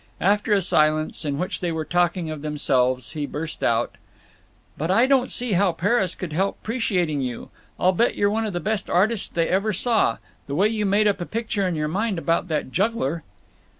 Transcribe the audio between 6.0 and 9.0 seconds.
could help 'preciating you. I'll bet you're one of the best